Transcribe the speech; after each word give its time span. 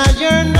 now 0.00 0.10
you're 0.12 0.44
not. 0.44 0.59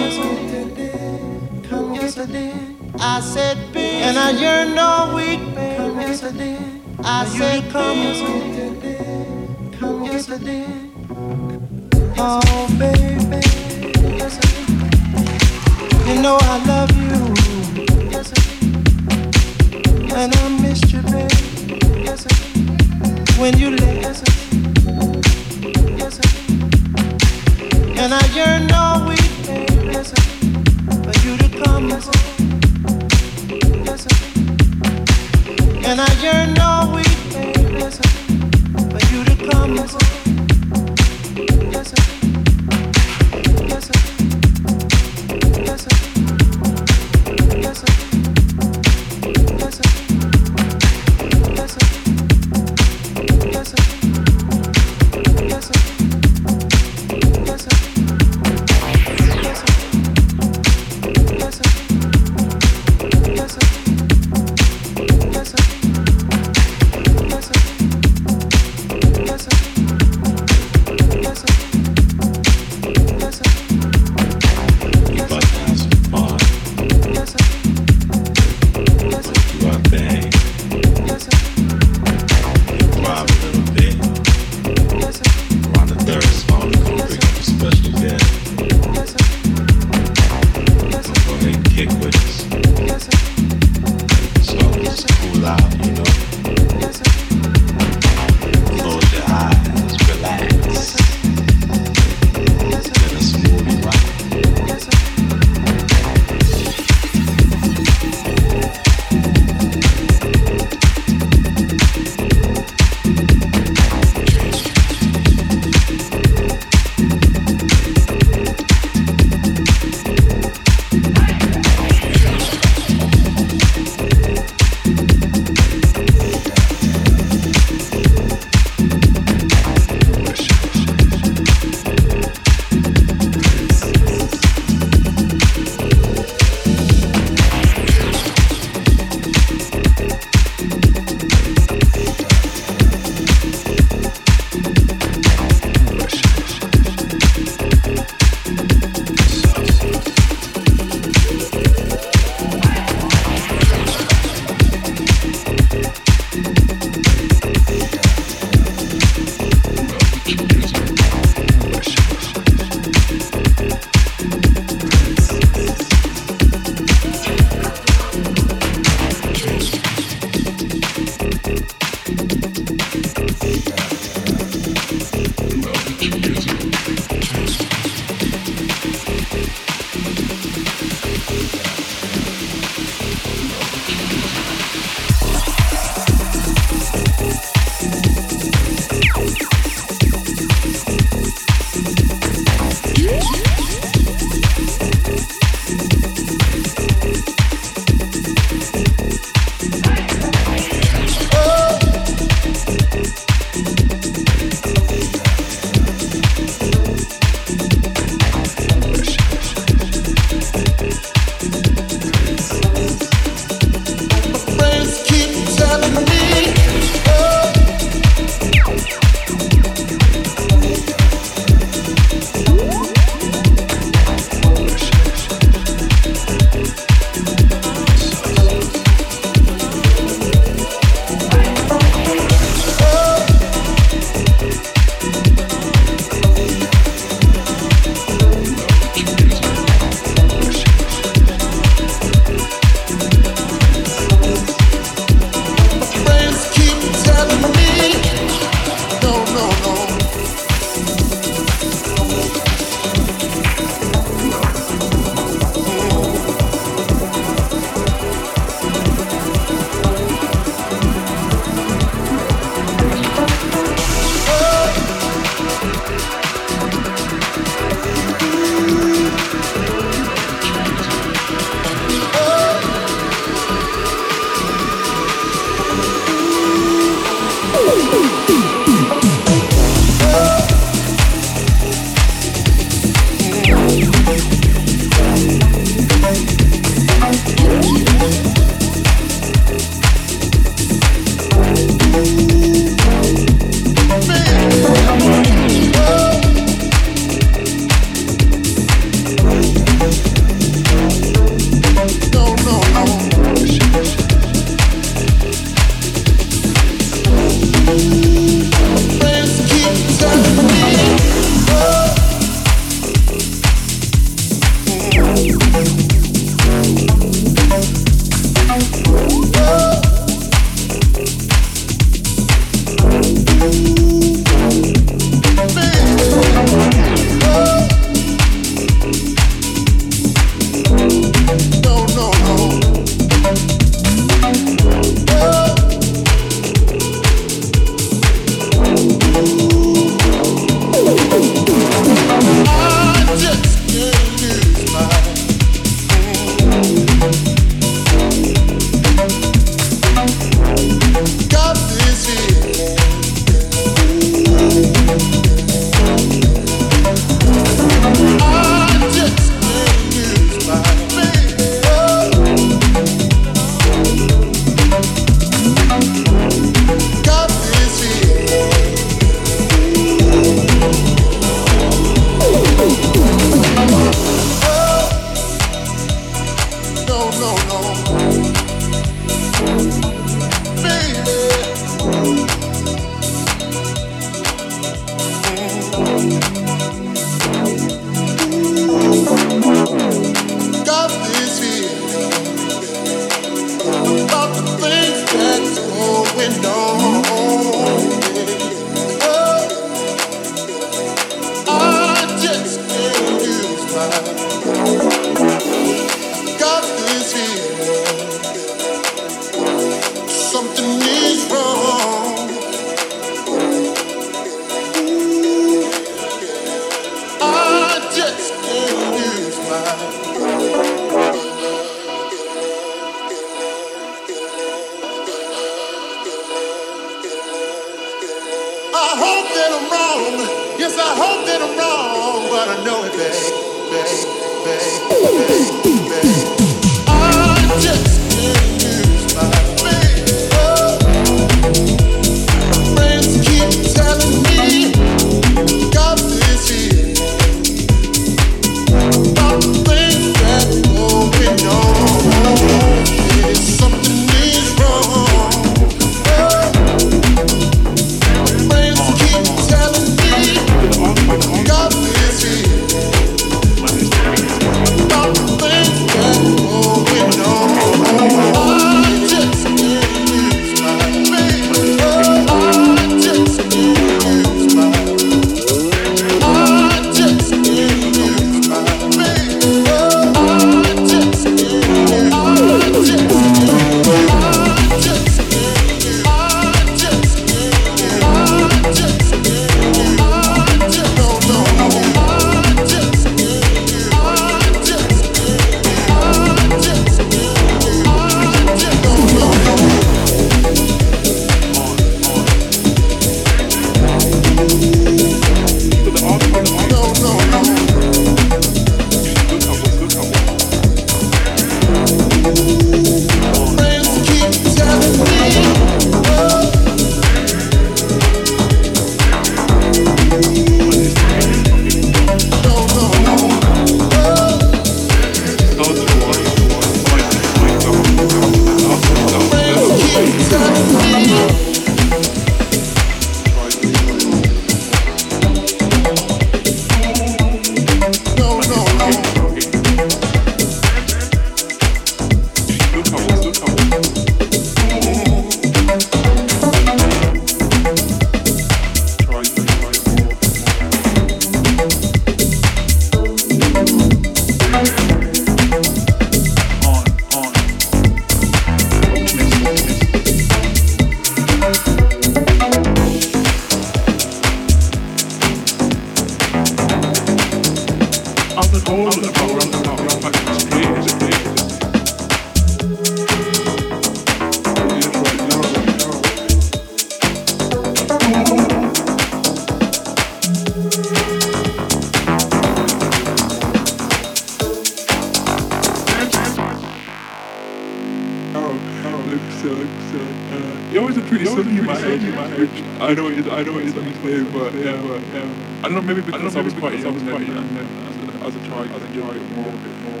I 593.40 593.42
know 593.42 593.56
it's 593.56 593.72
something 593.72 593.94
to 593.94 594.30
but 594.32 594.52
yeah, 594.52 594.82
but 594.82 595.00
yeah. 595.00 595.60
I 595.60 595.62
don't 595.62 595.72
know, 595.72 595.80
maybe 595.80 596.02
because 596.02 596.20
I, 596.20 596.24
know, 596.24 596.30
maybe 596.30 596.40
I 596.40 596.42
was 596.42 596.52
quite 596.52 596.78
young, 596.78 596.92
was 596.92 597.02
young 597.26 597.54
then, 597.54 597.66
as, 597.88 598.36
as 598.36 598.36
a 598.36 598.46
child, 598.46 598.70
as 598.70 598.78
think 598.80 598.94
you're 598.94 599.08
a 599.08 599.14
bit 599.14 599.30
more, 599.34 599.48
a 599.48 599.52
bit 599.56 599.80
more 599.80 600.00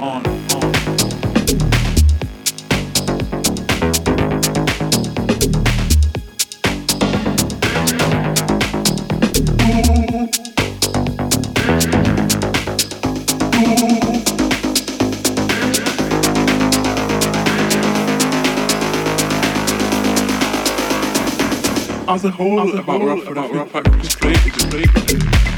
on. 0.00 0.43
as 22.14 22.24
a 22.24 22.30
whole, 22.30 22.60
as 22.60 22.72
a 22.72 22.78
about, 22.78 23.02
about 23.02 23.18
rap, 23.18 23.26
about 23.26 23.50
rap, 23.50 23.74
rap, 23.74 23.74
rap, 23.74 23.86
rap, 23.86 24.22
rap, 24.22 24.22
rap, 24.22 24.62
rap, 24.62 24.72
rap, 24.72 25.12
rap, 25.12 25.53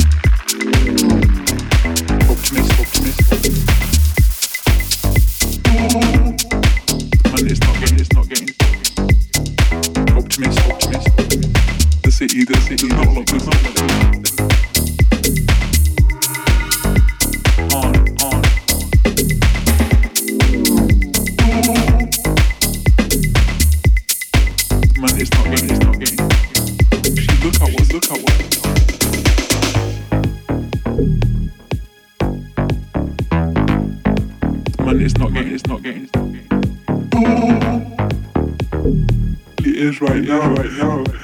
yo, 40.27 40.65
yo. 40.79 41.15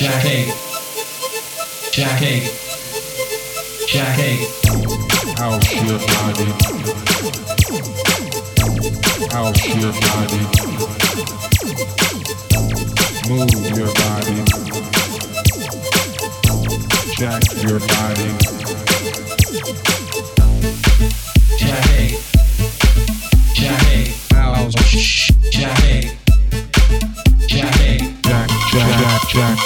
Jack 0.00 0.24
A. 0.24 0.46
Jack 1.92 2.22
A. 2.22 2.40
Jack 3.86 4.18
House 5.36 5.74
your 5.74 5.98
body. 5.98 6.48
House 9.30 9.66
your 9.76 9.92
body. 10.00 10.40
Move 13.28 13.52
your 13.76 13.92
body. 13.92 14.40
Jack 17.18 17.42
your 17.62 17.80
body. 17.80 18.59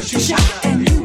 all 0.00 0.06
of 0.06 0.64
my 0.64 0.84
people 0.84 0.99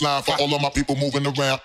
Baseline 0.00 0.24
for 0.24 0.34
all 0.40 0.54
of 0.54 0.62
my 0.62 0.70
people 0.70 0.96
moving 0.96 1.26
around. 1.26 1.60